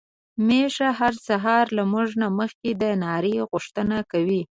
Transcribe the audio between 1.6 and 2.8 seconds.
له موږ نه مخکې